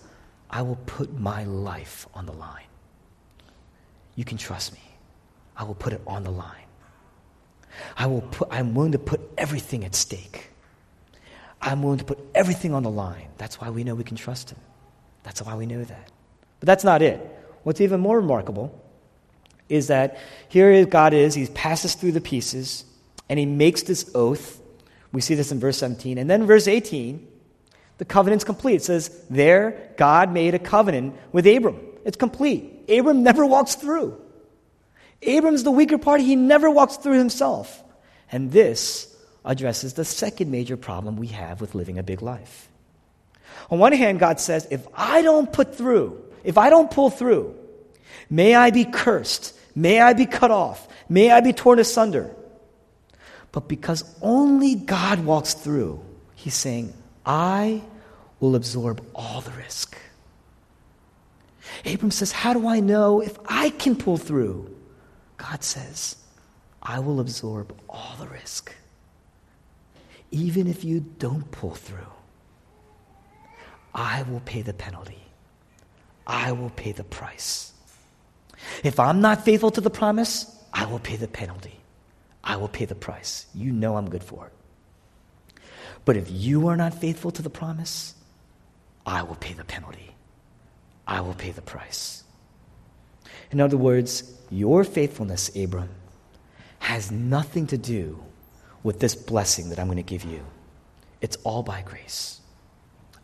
[0.51, 2.67] I will put my life on the line.
[4.15, 4.81] You can trust me.
[5.57, 6.67] I will put it on the line.
[7.97, 10.51] I will put, I'm willing to put everything at stake.
[11.61, 13.29] I'm willing to put everything on the line.
[13.39, 14.59] That's why we know we can trust Him.
[15.23, 16.11] That's why we know that.
[16.61, 17.19] But that's not it.
[17.63, 18.79] What's even more remarkable
[19.69, 22.85] is that here God is, he passes through the pieces,
[23.29, 24.61] and he makes this oath.
[25.13, 26.19] We see this in verse 17.
[26.19, 27.27] And then verse 18,
[27.99, 28.77] The covenant's complete.
[28.77, 31.81] It says, there, God made a covenant with Abram.
[32.05, 32.85] It's complete.
[32.89, 34.21] Abram never walks through.
[35.23, 36.25] Abram's the weaker party.
[36.25, 37.83] He never walks through himself.
[38.31, 42.69] And this addresses the second major problem we have with living a big life.
[43.71, 47.55] On one hand, God says, if I don't put through, if I don't pull through,
[48.31, 52.35] may I be cursed, may I be cut off, may I be torn asunder.
[53.53, 56.93] But because only God walks through, He's saying,
[57.25, 57.83] I
[58.41, 59.97] will absorb all the risk.
[61.87, 64.75] Abram says, How do I know if I can pull through?
[65.37, 66.17] God says,
[66.83, 68.75] I will absorb all the risk.
[70.31, 72.13] Even if you don't pull through,
[73.95, 75.23] I will pay the penalty.
[76.27, 77.74] I will pay the price.
[78.83, 81.81] If I'm not faithful to the promise, I will pay the penalty.
[82.43, 83.47] I will pay the price.
[83.55, 84.53] You know I'm good for it.
[86.05, 88.15] But if you are not faithful to the promise,
[89.07, 90.15] I will pay the penalty.
[91.07, 92.25] I will pay the price.
[93.51, 95.89] In other words, your faithfulness, Abram,
[96.81, 98.23] has nothing to do
[98.83, 100.45] with this blessing that I'm going to give you.
[101.21, 102.41] It's all by grace.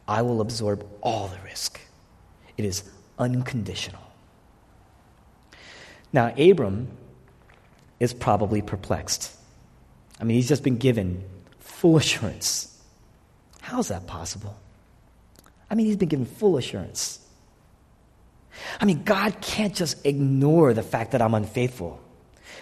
[0.09, 1.81] I will absorb all the risk.
[2.57, 2.85] It is
[3.19, 4.10] unconditional.
[6.13, 6.89] Now, Abram
[7.99, 9.35] is probably perplexed.
[10.21, 11.25] I mean, he's just been given
[11.59, 12.67] full assurance.
[13.61, 14.57] How's that possible?
[15.71, 17.19] I mean, he's been given full assurance.
[18.81, 22.01] I mean, God can't just ignore the fact that I'm unfaithful.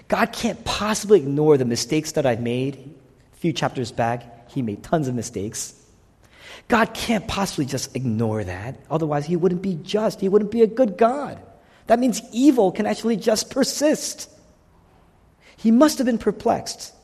[0.08, 2.94] God can't possibly ignore the mistakes that I've made.
[3.32, 5.74] A few chapters back, he made tons of mistakes.
[6.68, 8.78] God can't possibly just ignore that.
[8.90, 10.20] Otherwise, he wouldn't be just.
[10.20, 11.40] He wouldn't be a good God.
[11.88, 14.31] That means evil can actually just persist.
[15.57, 16.94] He must have been perplexed,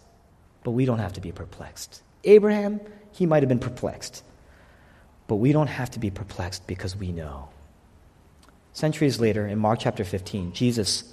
[0.63, 2.03] but we don't have to be perplexed.
[2.23, 2.81] Abraham,
[3.13, 4.23] he might have been perplexed,
[5.27, 7.49] but we don't have to be perplexed because we know.
[8.75, 11.05] Centuries later, in Mark chapter 15, Jesus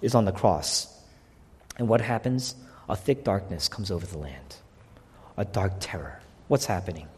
[0.00, 0.86] is on the cross.
[1.76, 2.54] And what happens?
[2.88, 4.56] A thick darkness comes over the land,
[5.36, 6.20] a dark terror.
[6.48, 7.08] What's happening?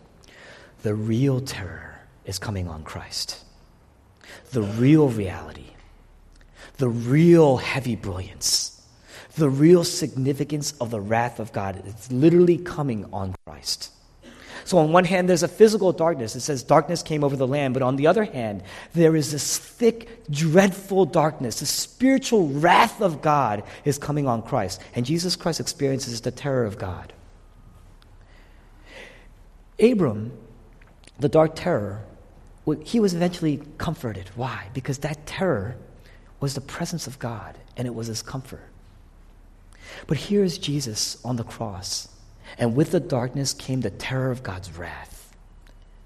[0.82, 3.44] The real terror is coming on Christ.
[4.52, 5.66] The real reality,
[6.80, 8.82] the real heavy brilliance,
[9.36, 13.92] the real significance of the wrath of God is literally coming on Christ.
[14.64, 16.36] So, on one hand, there's a physical darkness.
[16.36, 17.74] It says darkness came over the land.
[17.74, 18.62] But on the other hand,
[18.92, 21.60] there is this thick, dreadful darkness.
[21.60, 24.80] The spiritual wrath of God is coming on Christ.
[24.94, 27.12] And Jesus Christ experiences the terror of God.
[29.80, 30.32] Abram
[31.18, 32.04] the dark terror,
[32.84, 34.30] he was eventually comforted.
[34.36, 34.68] Why?
[34.72, 35.76] Because that terror
[36.40, 38.64] was the presence of God and it was his comfort.
[40.06, 42.08] But here is Jesus on the cross,
[42.58, 45.34] and with the darkness came the terror of God's wrath,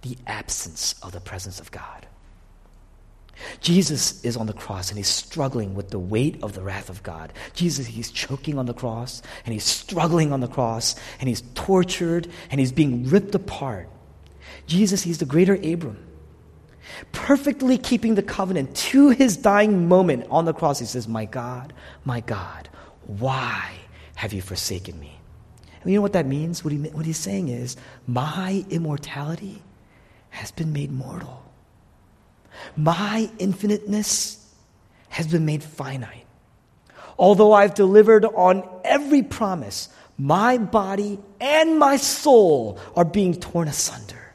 [0.02, 2.06] the absence of the presence of God.
[3.60, 7.02] Jesus is on the cross and he's struggling with the weight of the wrath of
[7.02, 7.32] God.
[7.54, 12.28] Jesus, he's choking on the cross and he's struggling on the cross and he's tortured
[12.50, 13.88] and he's being ripped apart.
[14.66, 15.98] Jesus, he's the greater Abram.
[17.12, 21.72] Perfectly keeping the covenant to his dying moment on the cross, he says, My God,
[22.04, 22.68] my God,
[23.06, 23.72] why
[24.16, 25.18] have you forsaken me?
[25.82, 26.64] And you know what that means?
[26.64, 29.62] What, he, what he's saying is, My immortality
[30.30, 31.44] has been made mortal.
[32.76, 34.40] My infiniteness
[35.08, 36.26] has been made finite.
[37.18, 44.32] Although I've delivered on every promise, my body and my soul are being torn asunder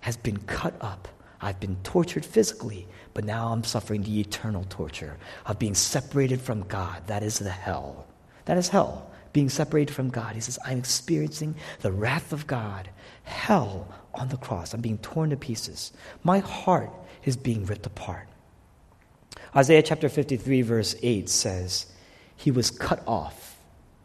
[0.00, 1.08] has been cut up.
[1.46, 6.64] I've been tortured physically, but now I'm suffering the eternal torture of being separated from
[6.66, 7.06] God.
[7.06, 8.08] That is the hell.
[8.46, 9.12] That is hell.
[9.32, 10.34] Being separated from God.
[10.34, 12.90] He says, I'm experiencing the wrath of God,
[13.22, 14.74] hell on the cross.
[14.74, 15.92] I'm being torn to pieces.
[16.24, 16.90] My heart
[17.24, 18.26] is being ripped apart.
[19.54, 21.86] Isaiah chapter 53, verse 8 says,
[22.34, 23.56] He was cut off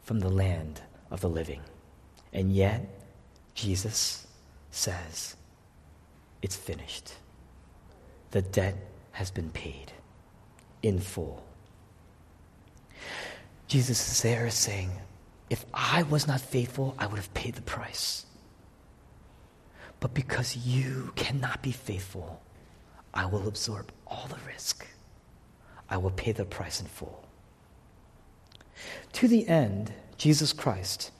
[0.04, 1.62] from the land of the living.
[2.34, 2.88] And yet,
[3.56, 4.27] Jesus
[4.69, 5.36] says,
[6.41, 7.13] it's finished.
[8.32, 8.76] The debt
[9.12, 9.91] has been paid
[10.82, 11.44] in full.
[13.67, 14.91] Jesus is there saying,
[15.50, 18.26] If I was not faithful, I would have paid the price.
[20.00, 22.41] But because you cannot be faithful,
[23.13, 24.88] I will absorb all the risk.
[25.89, 27.24] I will pay the price in full.
[29.13, 31.12] To the end, Jesus Christ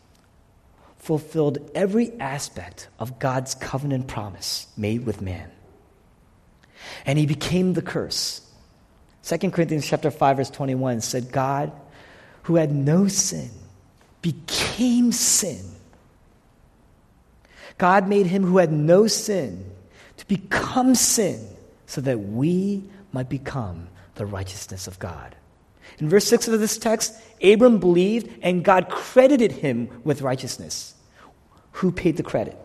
[0.98, 5.52] fulfilled every aspect of God's covenant promise made with man.
[7.06, 8.42] And he became the curse.
[9.24, 11.72] 2 Corinthians chapter 5 verse 21 said God
[12.44, 13.52] who had no sin
[14.22, 15.64] became sin.
[17.78, 19.72] God made him who had no sin
[20.18, 21.48] to become sin
[21.86, 25.36] so that we might become the righteousness of God.
[26.00, 30.96] In verse 6 of this text, Abram believed and God credited him with righteousness.
[31.74, 32.58] Who paid the credit?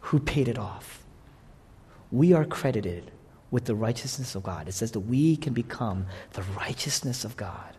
[0.00, 1.02] Who paid it off?
[2.10, 3.10] We are credited
[3.50, 4.68] with the righteousness of God.
[4.68, 7.76] It says that we can become the righteousness of God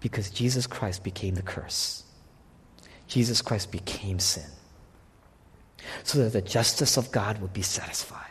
[0.00, 2.04] because Jesus Christ became the curse.
[3.06, 4.50] Jesus Christ became sin
[6.04, 8.30] so that the justice of God would be satisfied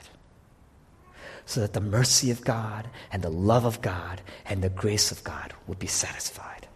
[1.49, 5.23] so that the mercy of God and the love of God and the grace of
[5.23, 6.67] God would be satisfied.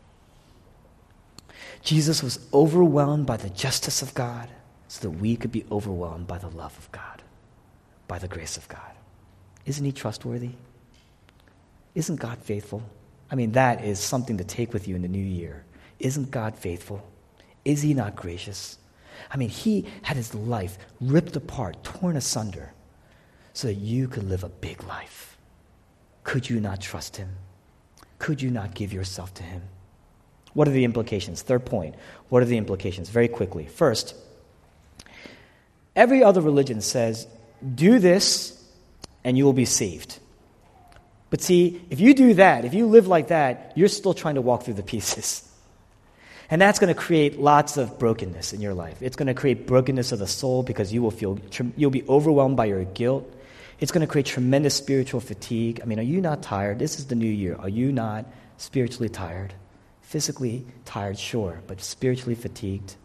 [1.84, 4.50] Jesus was overwhelmed by the justice of God
[4.88, 7.22] so that we could be overwhelmed by the love of God,
[8.08, 8.93] by the grace of God.
[9.66, 10.52] Isn't he trustworthy?
[11.96, 12.84] Isn't God faithful?
[13.32, 15.64] I mean, that is something to take with you in the new year.
[16.00, 17.06] Isn't God faithful?
[17.66, 18.78] Is he not gracious?
[19.32, 22.74] I mean, he had his life ripped apart, torn asunder
[23.54, 25.38] so that you could live a big life.
[26.24, 27.30] Could you not trust Him?
[28.18, 29.62] Could you not give yourself to Him?
[30.54, 31.42] What are the implications?
[31.42, 31.96] Third point.
[32.30, 33.10] What are the implications?
[33.10, 33.66] Very quickly.
[33.66, 34.16] First,
[35.96, 37.28] every other religion says,
[37.76, 38.63] do this
[39.24, 40.20] and you will be saved.
[41.30, 44.42] But see, if you do that, if you live like that, you're still trying to
[44.42, 45.50] walk through the pieces.
[46.50, 49.02] And that's going to create lots of brokenness in your life.
[49.02, 51.40] It's going to create brokenness of the soul because you will feel
[51.76, 53.28] you'll be overwhelmed by your guilt.
[53.80, 55.80] It's going to create tremendous spiritual fatigue.
[55.82, 56.78] I mean, are you not tired?
[56.78, 57.56] This is the new year.
[57.56, 58.26] Are you not
[58.58, 59.54] spiritually tired?
[60.02, 62.96] Physically tired, sure, but spiritually fatigued.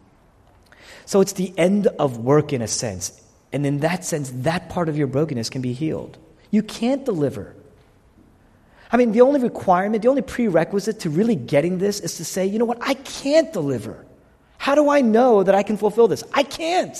[1.05, 3.19] So it's the end of work in a sense.
[3.51, 6.17] And in that sense, that part of your brokenness can be healed.
[6.51, 7.55] You can't deliver.
[8.91, 12.45] I mean, the only requirement, the only prerequisite to really getting this is to say,
[12.45, 14.05] you know what, I can't deliver.
[14.57, 16.23] How do I know that I can fulfill this?
[16.33, 16.97] I can't.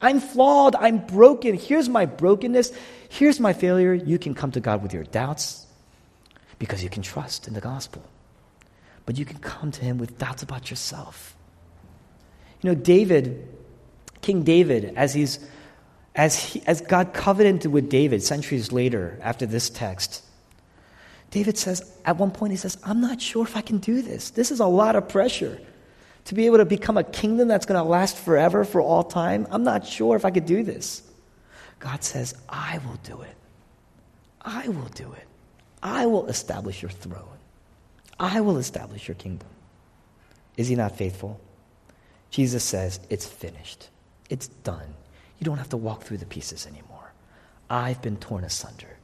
[0.00, 0.74] I'm flawed.
[0.74, 1.56] I'm broken.
[1.56, 2.72] Here's my brokenness.
[3.08, 3.94] Here's my failure.
[3.94, 5.66] You can come to God with your doubts
[6.58, 8.04] because you can trust in the gospel.
[9.06, 11.36] But you can come to Him with doubts about yourself.
[12.60, 13.48] You know, David,
[14.20, 15.38] King David, as he's
[16.14, 20.22] as, he, as God covenanted with David centuries later after this text,
[21.30, 24.30] David says, at one point, he says, I'm not sure if I can do this.
[24.30, 25.58] This is a lot of pressure
[26.26, 29.46] to be able to become a kingdom that's going to last forever, for all time,
[29.50, 31.02] I'm not sure if I could do this.
[31.80, 33.34] God says, I will do it.
[34.40, 35.26] I will do it.
[35.82, 37.38] I will establish your throne.
[38.20, 39.48] I will establish your kingdom.
[40.56, 41.40] Is he not faithful?
[42.30, 43.88] Jesus says, It's finished.
[44.30, 44.94] It's done.
[45.42, 47.12] You don't have to walk through the pieces anymore.
[47.68, 48.96] I've been torn asunder.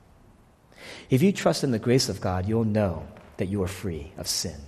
[1.10, 4.28] If you trust in the grace of God, you'll know that you are free of
[4.28, 4.60] sin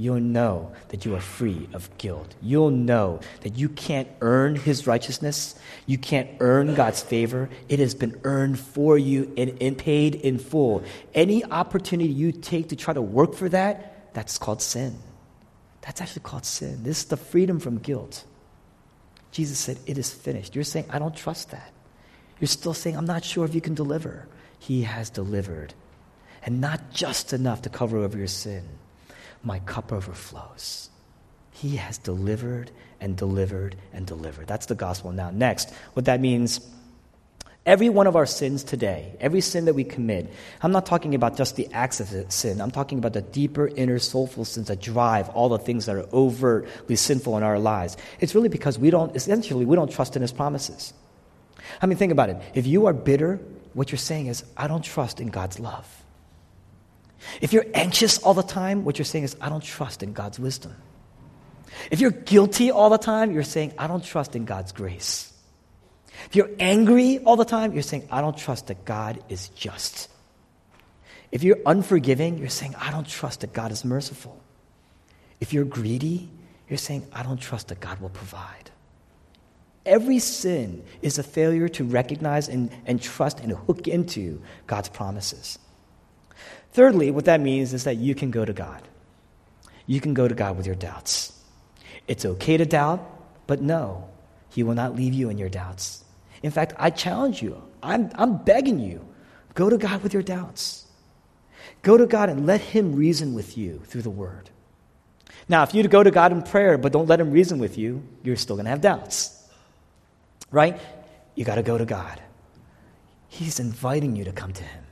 [0.00, 2.34] you'll know that you are free of guilt.
[2.40, 5.54] You'll know that you can't earn His righteousness.
[5.84, 7.50] You can't earn God's favor.
[7.68, 10.82] It has been earned for you and, paid in full.
[11.14, 14.98] Any opportunity you take to try to work for that, that's called sin.
[15.82, 16.82] That's actually called sin.
[16.82, 18.24] This is the freedom from guilt.
[19.30, 20.54] Jesus said, It is finished.
[20.54, 21.72] You're saying, I don't trust that.
[22.40, 24.26] You're still saying, I'm not sure if you can deliver.
[24.58, 25.74] He has delivered.
[26.42, 28.64] And not just enough to cover over your sin
[29.42, 30.90] my cup overflows.
[31.52, 34.46] He has delivered and delivered and delivered.
[34.46, 35.12] That's the gospel.
[35.12, 36.60] Now, next, what that means
[37.66, 41.36] every one of our sins today, every sin that we commit, I'm not talking about
[41.36, 42.60] just the acts of sin.
[42.60, 46.06] I'm talking about the deeper, inner, soulful sins that drive all the things that are
[46.12, 47.96] overtly sinful in our lives.
[48.20, 50.92] It's really because we don't, essentially, we don't trust in His promises.
[51.80, 52.36] I mean, think about it.
[52.54, 53.40] If you are bitter,
[53.74, 55.86] what you're saying is, I don't trust in God's love.
[57.40, 60.38] If you're anxious all the time, what you're saying is, I don't trust in God's
[60.38, 60.74] wisdom.
[61.90, 65.29] If you're guilty all the time, you're saying, I don't trust in God's grace.
[66.26, 70.08] If you're angry all the time, you're saying, I don't trust that God is just.
[71.32, 74.40] If you're unforgiving, you're saying, I don't trust that God is merciful.
[75.40, 76.28] If you're greedy,
[76.68, 78.70] you're saying, I don't trust that God will provide.
[79.86, 85.58] Every sin is a failure to recognize and, and trust and hook into God's promises.
[86.72, 88.82] Thirdly, what that means is that you can go to God.
[89.86, 91.32] You can go to God with your doubts.
[92.06, 93.00] It's okay to doubt,
[93.46, 94.08] but no,
[94.50, 96.04] He will not leave you in your doubts.
[96.42, 99.06] In fact, I challenge you, I'm, I'm begging you,
[99.54, 100.86] go to God with your doubts.
[101.82, 104.50] Go to God and let Him reason with you through the Word.
[105.48, 108.02] Now, if you go to God in prayer, but don't let Him reason with you,
[108.22, 109.36] you're still going to have doubts.
[110.50, 110.80] Right?
[111.34, 112.20] You got to go to God.
[113.28, 114.84] He's inviting you to come to Him.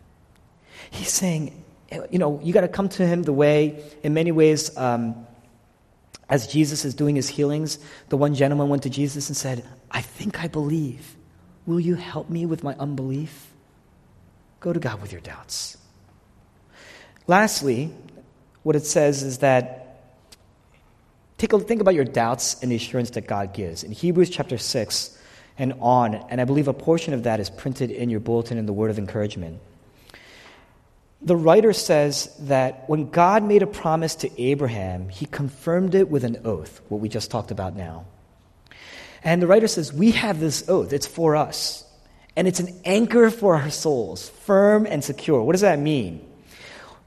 [0.91, 1.65] He's saying,
[2.11, 5.27] you know, you got to come to him the way, in many ways, um,
[6.29, 7.79] as Jesus is doing his healings,
[8.11, 11.17] the one gentleman went to Jesus and said, I think I believe.
[11.69, 13.53] Will you help me with my unbelief?
[14.61, 15.77] Go to God with your doubts.
[17.27, 17.93] Lastly,
[18.63, 20.01] what it says is that
[21.37, 23.85] take a think about your doubts and the assurance that God gives.
[23.85, 25.19] In Hebrews chapter 6
[25.59, 28.65] and on, and I believe a portion of that is printed in your bulletin in
[28.65, 29.61] the word of encouragement.
[31.21, 36.25] The writer says that when God made a promise to Abraham, he confirmed it with
[36.25, 38.07] an oath, what we just talked about now.
[39.25, 41.85] And the writer says, We have this oath, it's for us.
[42.37, 45.43] And it's an anchor for our souls, firm and secure.
[45.43, 46.25] What does that mean?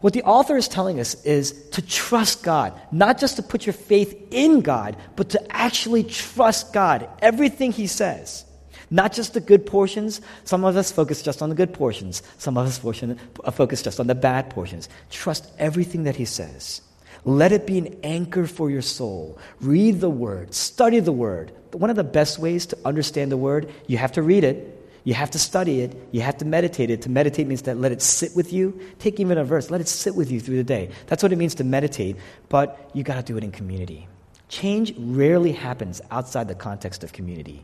[0.01, 3.73] What the author is telling us is to trust God, not just to put your
[3.73, 8.43] faith in God, but to actually trust God, everything He says.
[8.89, 10.19] Not just the good portions.
[10.43, 12.23] Some of us focus just on the good portions.
[12.37, 14.89] Some of us focus just on the bad portions.
[15.11, 16.81] Trust everything that He says.
[17.23, 19.37] Let it be an anchor for your soul.
[19.59, 21.51] Read the Word, study the Word.
[21.71, 25.13] One of the best ways to understand the Word, you have to read it, you
[25.13, 27.03] have to study it, you have to meditate it.
[27.03, 28.79] To meditate means that let it sit with you.
[28.99, 30.89] Take even a verse, let it sit with you through the day.
[31.07, 32.17] That's what it means to meditate,
[32.49, 34.07] but you got to do it in community.
[34.49, 37.63] Change rarely happens outside the context of community.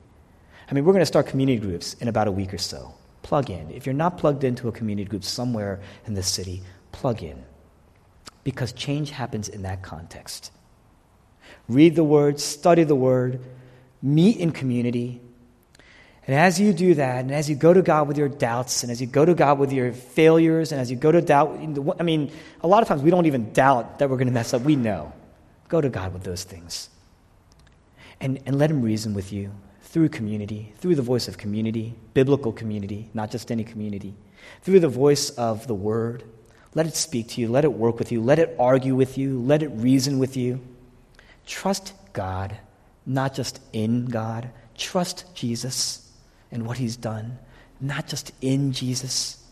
[0.69, 2.93] I mean, we're going to start community groups in about a week or so.
[3.23, 3.71] Plug in.
[3.71, 7.43] If you're not plugged into a community group somewhere in the city, plug in
[8.47, 10.53] because change happens in that context.
[11.67, 13.41] Read the Word, study the Word,
[14.01, 15.19] meet in community.
[16.25, 18.91] And as you do that, and as you go to God with your doubts, and
[18.91, 21.59] as you go to God with your failures, and as you go to doubt,
[21.99, 22.31] I mean,
[22.61, 24.61] a lot of times we don't even doubt that we're going to mess up.
[24.61, 25.11] We know.
[25.67, 26.87] Go to God with those things.
[28.21, 32.53] And, and let Him reason with you through community, through the voice of community, biblical
[32.53, 34.15] community, not just any community,
[34.61, 36.23] through the voice of the Word
[36.77, 37.47] let it speak to you.
[37.47, 38.21] Let it work with you.
[38.21, 39.41] Let it argue with you.
[39.41, 40.61] Let it reason with you.
[41.47, 42.55] Trust God,
[43.03, 44.51] not just in God.
[44.77, 46.07] Trust Jesus
[46.51, 47.39] and what He's done,
[47.81, 49.43] not just in Jesus.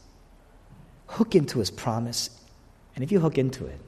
[1.08, 2.30] Hook into His promise.
[2.94, 3.80] And if you hook into it,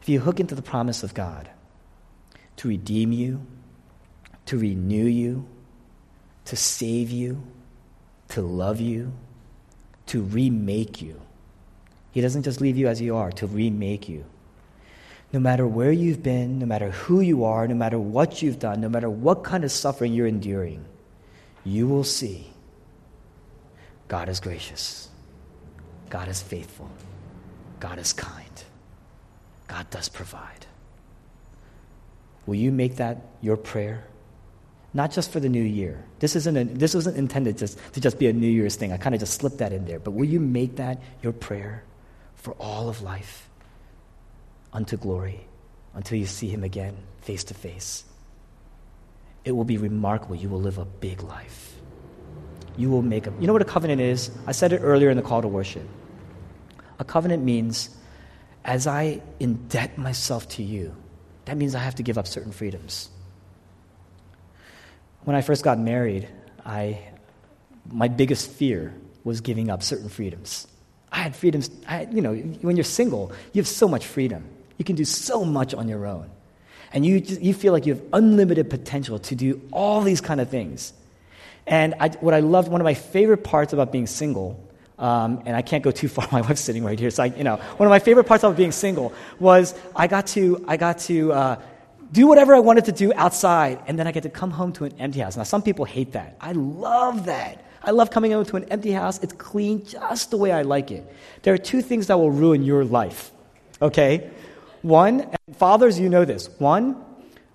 [0.00, 1.48] if you hook into the promise of God
[2.56, 3.46] to redeem you,
[4.46, 5.46] to renew you,
[6.46, 7.44] to save you,
[8.30, 9.12] to love you,
[10.06, 11.20] to remake you,
[12.12, 14.24] he doesn't just leave you as you are to remake you.
[15.32, 18.82] No matter where you've been, no matter who you are, no matter what you've done,
[18.82, 20.84] no matter what kind of suffering you're enduring,
[21.64, 22.52] you will see
[24.08, 25.08] God is gracious,
[26.10, 26.90] God is faithful,
[27.80, 28.64] God is kind,
[29.68, 30.66] God does provide.
[32.44, 34.04] Will you make that your prayer?
[34.94, 36.04] Not just for the new year.
[36.18, 38.92] This, isn't a, this wasn't intended just, to just be a New Year's thing.
[38.92, 39.98] I kind of just slipped that in there.
[39.98, 41.84] But will you make that your prayer?
[42.42, 43.48] For all of life
[44.72, 45.46] unto glory
[45.94, 48.04] until you see him again face to face.
[49.44, 50.36] It will be remarkable.
[50.36, 51.74] You will live a big life.
[52.76, 53.32] You will make a.
[53.40, 54.30] You know what a covenant is?
[54.46, 55.86] I said it earlier in the call to worship.
[56.98, 57.90] A covenant means
[58.64, 60.94] as I indebt myself to you,
[61.44, 63.08] that means I have to give up certain freedoms.
[65.24, 66.28] When I first got married,
[66.64, 67.00] I,
[67.90, 70.66] my biggest fear was giving up certain freedoms.
[71.12, 71.70] I had freedoms.
[71.86, 74.44] I, you know, when you're single, you have so much freedom.
[74.78, 76.30] You can do so much on your own.
[76.92, 80.48] And you, you feel like you have unlimited potential to do all these kind of
[80.48, 80.92] things.
[81.66, 84.58] And I, what I loved, one of my favorite parts about being single,
[84.98, 87.44] um, and I can't go too far, my wife's sitting right here, so I, you
[87.44, 90.98] know, one of my favorite parts about being single was I got to, I got
[91.00, 91.62] to uh,
[92.10, 94.84] do whatever I wanted to do outside, and then I get to come home to
[94.84, 95.36] an empty house.
[95.36, 96.36] Now, some people hate that.
[96.40, 97.64] I love that.
[97.84, 99.18] I love coming home to an empty house.
[99.22, 101.04] It's clean just the way I like it.
[101.42, 103.32] There are two things that will ruin your life,
[103.80, 104.30] okay?
[104.82, 106.48] One, fathers, you know this.
[106.58, 107.02] One,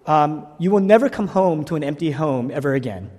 [0.05, 3.11] um, you will never come home to an empty home ever again.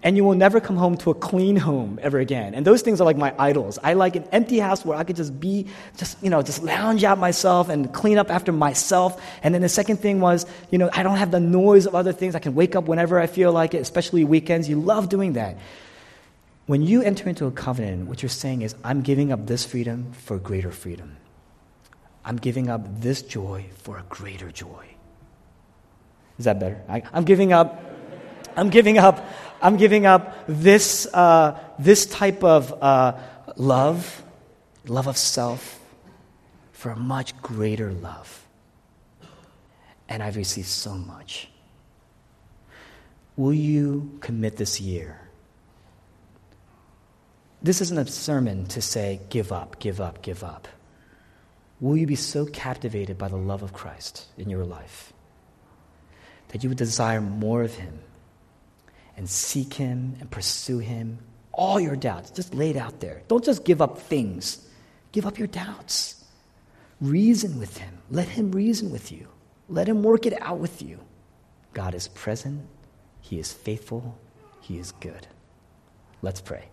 [0.00, 2.54] And you will never come home to a clean home ever again.
[2.54, 3.80] And those things are like my idols.
[3.82, 5.66] I like an empty house where I could just be,
[5.96, 9.20] just, you know, just lounge out myself and clean up after myself.
[9.42, 12.12] And then the second thing was, you know, I don't have the noise of other
[12.12, 12.36] things.
[12.36, 14.68] I can wake up whenever I feel like it, especially weekends.
[14.68, 15.56] You love doing that.
[16.68, 20.12] When you enter into a covenant, what you're saying is, I'm giving up this freedom
[20.12, 21.16] for greater freedom.
[22.26, 24.84] I'm giving up this joy for a greater joy.
[26.38, 26.78] Is that better?
[26.86, 27.82] I, am giving up.
[28.54, 29.26] I'm giving up.
[29.62, 33.16] I'm giving up this uh, this type of uh,
[33.56, 34.22] love,
[34.86, 35.80] love of self,
[36.72, 38.46] for a much greater love.
[40.06, 41.48] And I've received so much.
[43.38, 45.27] Will you commit this year
[47.62, 50.68] this isn't a sermon to say, give up, give up, give up.
[51.80, 55.12] Will you be so captivated by the love of Christ in your life
[56.48, 58.00] that you would desire more of Him
[59.16, 61.18] and seek Him and pursue Him.
[61.52, 63.22] All your doubts, just lay it out there.
[63.28, 64.66] Don't just give up things,
[65.12, 66.24] give up your doubts.
[67.00, 67.98] Reason with Him.
[68.10, 69.28] Let Him reason with you,
[69.68, 71.00] let Him work it out with you.
[71.74, 72.66] God is present,
[73.20, 74.18] He is faithful,
[74.60, 75.26] He is good.
[76.22, 76.64] Let's pray.